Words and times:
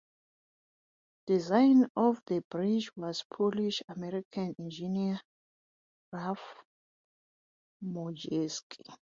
Designer 1.27 1.91
of 1.95 2.23
the 2.25 2.43
bridge 2.49 2.89
was 2.97 3.23
Polish-American 3.31 4.55
engineer 4.57 5.21
Ralph 6.11 6.63
Modjeski. 7.85 8.95